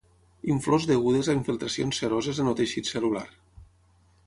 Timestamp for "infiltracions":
1.41-2.01